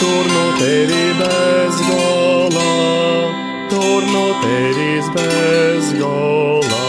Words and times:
tur 0.00 0.24
no 0.34 0.44
tevi 0.58 1.04
bez 1.18 1.80
gola, 1.88 2.68
tur 3.70 4.02
no 4.12 4.26
tevis 4.42 5.06
bez 5.14 5.92
gola. 6.00 6.84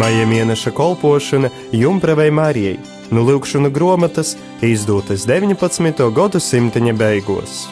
Maija 0.00 0.26
mēneša 0.26 0.70
kolpošana 0.70 1.50
Jumpravai 1.72 2.30
Marijai 2.30 2.78
no 3.10 3.24
Lūkšana 3.26 3.70
grāmatas 3.74 4.36
izdotas 4.62 5.26
19. 5.28 6.06
gadsimta 6.14 6.80
beigās. 7.02 7.66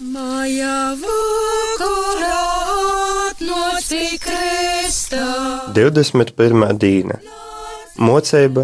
Maja 0.00 0.96
vakarā 1.04 2.42
atnāci 3.28 4.04
kristā. 4.16 4.45
21. 5.76 6.70
dīna 6.80 7.18
Mocība, 8.00 8.62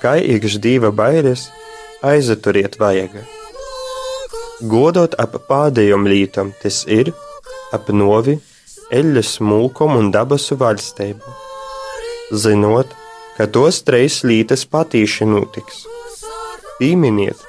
kā 0.00 0.14
ikš 0.16 0.54
dieva 0.64 0.88
bailes, 0.88 1.50
aizaturiet 2.00 2.78
vajaga. 2.80 3.24
Godot 4.64 5.12
ap 5.20 5.34
pādējām 5.50 6.06
lītām, 6.08 6.54
tas 6.62 6.78
ir 6.88 7.10
ap 7.76 7.90
novi, 7.92 8.38
eļļas 8.88 9.34
mūkumu 9.50 10.00
un 10.00 10.08
dabasu 10.14 10.56
valstību. 10.62 11.34
Zinot, 12.32 12.94
ka 13.36 13.48
tos 13.52 13.82
treis 13.84 14.22
lītas 14.24 14.64
patīši 14.64 15.28
notiks. 15.28 15.84
Pīminiet, 16.78 17.42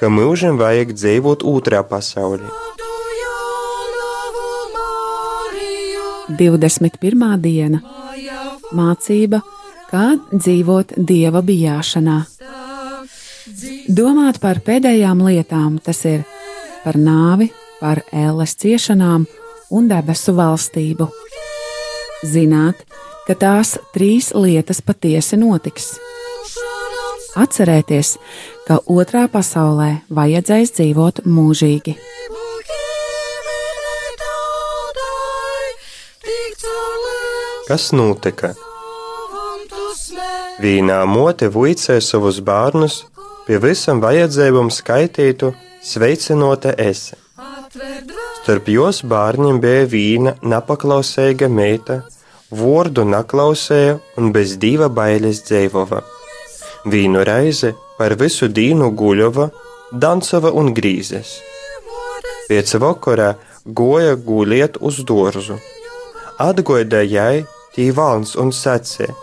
ka 0.00 0.08
mūžam 0.08 0.56
vajag 0.62 0.96
dzīvot 0.96 1.44
otrā 1.44 1.84
pasaulē. 1.84 2.48
21. 6.40 7.36
diena 7.44 7.84
mācība, 8.74 9.42
kā 9.90 10.16
dzīvot 10.32 10.96
dieva 10.96 11.42
bijāšanā. 11.46 12.18
Domāt 13.86 14.40
par 14.42 14.58
pēdējām 14.66 15.22
lietām, 15.28 15.78
tas 15.78 16.02
ir 16.08 16.24
par 16.82 16.98
nāvi, 16.98 17.52
par 17.80 18.02
ēles 18.10 18.56
ciešanām 18.58 19.26
un 19.70 19.88
debesu 19.90 20.34
valstību. 20.34 21.06
Zināt, 22.26 22.82
ka 23.26 23.36
tās 23.38 23.76
trīs 23.94 24.32
lietas 24.34 24.82
patiesi 24.82 25.38
notiks. 25.38 25.94
Atcerēties, 27.36 28.14
ka 28.66 28.80
otrā 28.88 29.26
pasaulē 29.28 29.90
vajadzēs 30.08 30.72
dzīvot 30.78 31.26
mūžīgi. 31.28 31.96
Kas 37.66 37.90
notika? 37.90 38.52
Vīnā 40.62 41.00
mote 41.10 41.48
vuicē 41.50 41.96
savus 42.00 42.38
bērnus, 42.46 43.00
pie 43.46 43.58
visam 43.62 43.98
vajadzībām 44.04 44.70
skaitītu 44.70 45.50
sveicinota 45.82 46.76
ese. 46.78 47.18
Starp 48.38 48.70
jos 48.70 49.02
bērniem 49.10 49.58
bija 49.64 49.88
vīna 49.90 50.36
nepaklausīga 50.52 51.48
meita, 51.50 51.96
vārdu 52.54 53.02
naklausēja 53.10 53.98
un 54.22 54.30
bez 54.36 54.54
dieva 54.62 54.86
bailes 55.00 55.42
dzīvova. 55.48 56.04
Vīnu 56.86 57.26
reizi 57.26 57.72
par 57.98 58.14
visu 58.14 58.46
dīnu 58.46 58.92
guļova, 58.94 59.50
dancova 59.90 60.54
un 60.54 60.70
grīzes. 60.78 61.34
Pēc 62.46 62.78
vakarā 62.78 63.34
goja 63.66 64.14
guliet 64.14 64.78
uz 64.78 65.02
dārzu. 65.02 65.58
Atgoida 66.38 67.02
jai 67.76 67.92
tī 67.92 67.94
valns 67.94 68.36
un 68.36 68.52
sacīja: 68.52 69.14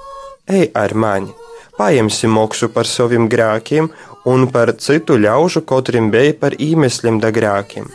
Ej 0.48 0.72
ar 0.76 0.94
mani, 0.94 1.32
paņemsim 1.78 2.30
moksu 2.30 2.70
par 2.70 2.86
saviem 2.86 3.28
grēkiem, 3.30 3.90
un 4.26 4.48
par 4.48 4.74
citu 4.78 5.18
ļaužu 5.18 5.64
katram 5.66 6.12
bija 6.12 6.34
par 6.34 6.54
īmesliem 6.54 7.20
da 7.20 7.32
grēkiem. 7.32 7.90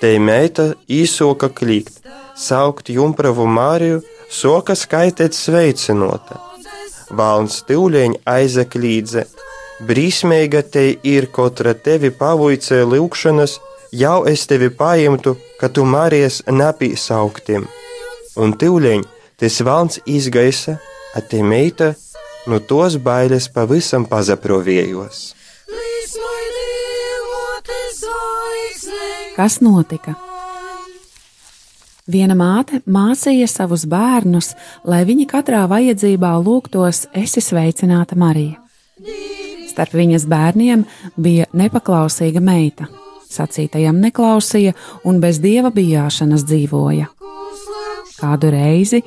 Te 0.00 0.18
meita 0.18 0.74
īsoka 0.88 1.48
klikt, 1.48 2.00
saukt 2.36 2.88
jumpravu 2.88 3.46
Māriju, 3.46 4.02
soka 4.30 4.74
skaitēt 4.74 5.34
sveicinota. 5.34 6.38
Valns 7.10 7.64
tīvļieņa 7.66 8.20
aizaklīdze, 8.24 9.24
brīsmīga 9.88 10.62
te 10.62 10.96
ir 11.02 11.26
kotra 11.26 11.74
tevi 11.74 12.10
pavuicē 12.10 12.84
lūkšanas, 12.84 13.58
jau 13.92 14.24
es 14.26 14.46
tevi 14.46 14.70
paimtu, 14.70 15.36
ka 15.58 15.68
tu 15.68 15.84
Marijas 15.84 16.42
napīsauktiem. 16.46 17.66
Un 18.38 18.52
tīvļieņ, 18.54 19.02
tas 19.38 19.60
valns 19.64 20.00
izgaisa, 20.06 20.78
a 21.14 21.20
te 21.20 21.42
meita 21.42 21.94
no 22.46 22.58
tos 22.60 22.98
bailes 22.98 23.48
pavisam 23.48 24.06
pazaprovējos. 24.08 25.34
Kas 29.38 29.60
notika? 29.62 30.16
Viena 32.08 32.34
māte 32.34 32.80
mācīja 32.88 33.46
savus 33.46 33.84
bērnus, 33.86 34.54
lai 34.88 35.02
viņi 35.06 35.26
katrā 35.28 35.66
vajadzībā 35.70 36.32
lūgtos, 36.40 37.04
esi 37.12 37.42
sveicināta 37.44 38.16
Marija. 38.18 38.56
Starp 39.68 39.92
viņas 39.94 40.24
bērniem 40.26 40.86
bija 41.20 41.46
nepaklausīga 41.52 42.42
meita. 42.42 42.88
Sacītajam 43.28 44.00
neklausīja 44.00 44.72
un 45.04 45.20
bez 45.20 45.38
dieva 45.44 45.70
bijāšanas 45.70 46.48
dzīvoja. 46.48 47.12
Kādu 48.18 48.50
reizi 48.50 48.98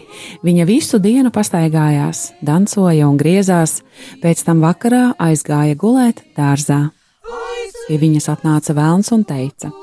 viņa 0.46 0.66
visu 0.70 1.00
dienu 1.04 1.34
pastaigājās, 1.36 2.30
dancoja 2.48 3.10
un 3.10 3.18
griezās, 3.20 3.82
pēc 4.24 4.46
tam 4.48 4.64
vakarā 4.64 5.12
aizgāja 5.20 5.76
gulēt 5.76 6.24
dārzā. 6.38 6.86
Pie 7.88 7.98
viņas 8.00 8.30
atnāca 8.32 8.76
vēlns 8.78 9.12
un 9.12 9.26
teica: 9.28 9.74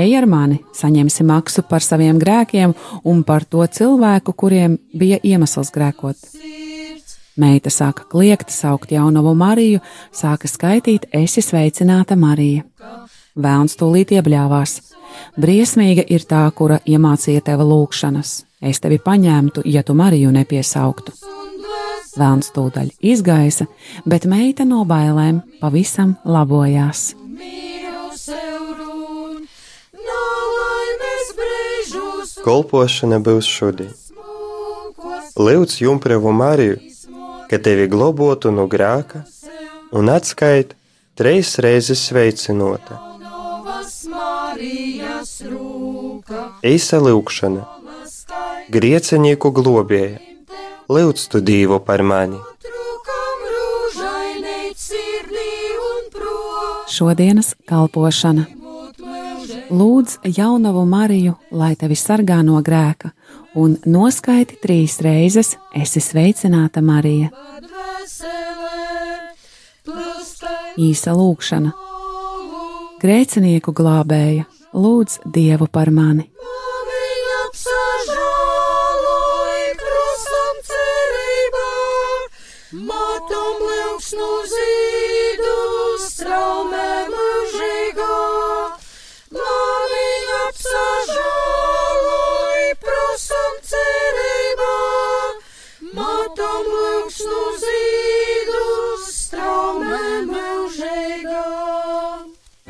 Ej 0.00 0.16
ar 0.18 0.26
mani, 0.26 0.62
saņemsi 0.74 1.26
maksu 1.28 1.66
par 1.68 1.84
saviem 1.84 2.16
grēkiem 2.18 2.72
un 3.04 3.22
par 3.28 3.44
to 3.44 3.66
cilvēku, 3.66 4.32
kuriem 4.32 4.78
bija 4.94 5.20
iemesls 5.22 5.70
grēkot. 5.74 6.16
Meita 7.36 7.70
sāka 7.70 8.06
kliegt, 8.10 8.50
saukt 8.54 8.92
jaunavu 8.94 9.34
Mariju, 9.34 9.80
sāka 10.14 10.48
skaitīt, 10.48 11.08
esi 11.12 11.42
sveicināta 11.42 12.16
Marija. 12.16 12.62
Vēlns 13.34 13.74
tūlīt 13.74 14.12
iebļāvās. 14.14 14.76
Briesmīga 15.38 16.04
ir 16.06 16.22
tā, 16.30 16.44
kura 16.54 16.78
iemācīja 16.86 17.42
tev 17.48 17.64
lūgšanas. 17.66 18.44
Es 18.62 18.78
tevi 18.80 19.00
paņemtu, 19.02 19.64
ja 19.66 19.82
tu 19.82 19.94
Mariju 19.98 20.30
nepiesauktu. 20.34 21.12
Vēlns 22.14 22.52
tūdaļ 22.54 22.92
izgaisa, 23.02 23.66
bet 24.06 24.28
meita 24.30 24.62
no 24.64 24.84
bailēm 24.86 25.40
pavisam 25.58 26.14
labojās. 26.24 27.14
Kolpošana 32.44 33.18
būs 33.24 33.48
šodien. 33.50 33.90
Lūdz 35.34 35.80
Jumpravu 35.82 36.30
Mariju, 36.30 36.78
ka 37.50 37.58
tevi 37.58 37.88
globotu 37.90 38.54
no 38.54 38.68
grāka 38.70 39.24
un 39.90 40.12
atskait 40.12 40.76
treis 41.18 41.56
reizes 41.58 42.06
sveicinota. 42.06 43.13
Eisa 46.64 46.98
lūkšana, 47.02 47.62
griecinīku 48.72 49.50
globēja, 49.54 50.18
lūdz 50.88 51.28
tu 51.32 51.40
dievu 51.44 51.80
par 51.84 52.02
mani. 52.02 52.40
Šodienas 56.94 57.54
kalpošana. 57.66 58.44
Lūdz 59.74 60.18
jaunavu 60.36 60.84
Mariju, 60.86 61.34
lai 61.50 61.72
tevi 61.80 61.96
sargā 61.98 62.42
no 62.44 62.60
grēka, 62.62 63.10
un 63.56 63.78
noskaiti 63.86 64.58
trīs 64.62 65.00
reizes, 65.02 65.54
esi 65.74 66.02
sveicināta 66.04 66.82
Marija. 66.84 67.30
Īsa 70.78 71.14
lūkšana. 71.16 71.72
Grēcinieku 73.02 73.74
glābēja, 73.76 74.44
lūdz 74.74 75.20
Dievu 75.24 75.68
par 75.70 75.90
mani. 75.90 76.33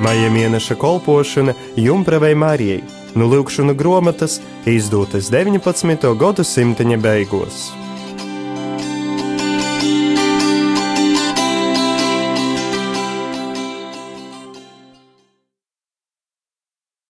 Maija 0.05 0.29
mēneša 0.29 0.75
kolpošana 0.77 1.55
Jumpravai 1.81 2.35
Marijai 2.37 2.83
no 3.17 3.29
lūkšanu 3.31 3.73
grāmatas 3.81 4.35
izdotas 4.69 5.31
19. 5.33 6.05
gadsimta 6.21 6.85
beigās. 7.07 7.84